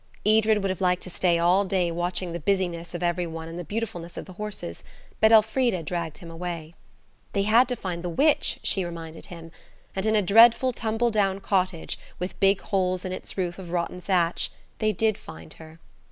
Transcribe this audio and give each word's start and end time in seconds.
Edred 0.25 0.63
would 0.63 0.71
have 0.71 0.81
liked 0.81 1.03
to 1.03 1.11
stay 1.11 1.37
all 1.37 1.63
day 1.63 1.91
watching 1.91 2.33
the 2.33 2.39
busyness 2.39 2.95
of 2.95 3.03
every 3.03 3.27
one 3.27 3.47
and 3.47 3.59
the 3.59 3.63
beautifulness 3.63 4.17
of 4.17 4.25
the 4.25 4.33
horses, 4.33 4.83
but 5.19 5.31
Elfrida 5.31 5.83
dragged 5.83 6.17
him 6.17 6.31
away. 6.31 6.73
They 7.33 7.43
had 7.43 7.69
to 7.69 7.75
find 7.75 8.01
the 8.01 8.09
witch, 8.09 8.59
she 8.63 8.83
reminded 8.83 9.27
him; 9.27 9.51
and 9.95 10.07
in 10.07 10.15
a 10.15 10.23
dreadful 10.23 10.73
tumble 10.73 11.11
down 11.11 11.39
cottage, 11.39 11.99
with 12.17 12.39
big 12.39 12.61
holes 12.61 13.05
in 13.05 13.11
its 13.11 13.37
roof 13.37 13.59
of 13.59 13.69
rotten 13.69 14.01
thatch, 14.01 14.49
they 14.79 14.91
did 14.91 15.19
find 15.19 15.53
her. 15.61 15.79